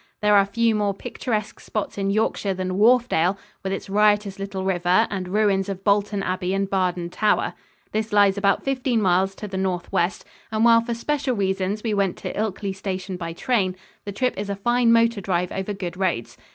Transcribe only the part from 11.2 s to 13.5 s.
reasons we went to Ilkley Station by